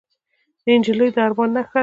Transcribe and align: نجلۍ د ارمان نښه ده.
نجلۍ 0.79 1.09
د 1.15 1.17
ارمان 1.25 1.49
نښه 1.55 1.71
ده. 1.79 1.79